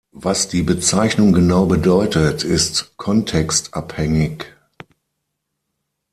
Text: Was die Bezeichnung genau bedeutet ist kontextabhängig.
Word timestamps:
Was 0.15 0.47
die 0.47 0.63
Bezeichnung 0.63 1.31
genau 1.31 1.67
bedeutet 1.67 2.43
ist 2.43 2.97
kontextabhängig. 2.97 4.45